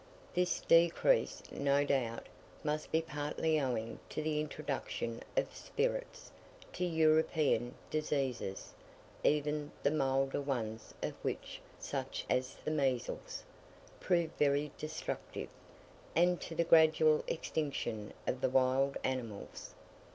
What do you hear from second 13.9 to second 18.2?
prove very destructive), and to the gradual extinction